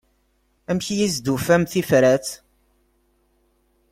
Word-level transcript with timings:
Amek 0.69 0.87
i 0.93 0.95
as-d-tufam 1.05 1.63
tifrat? 1.71 2.27